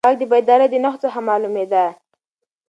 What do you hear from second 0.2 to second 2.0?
د بیدارۍ د نښو څخه معلومېده.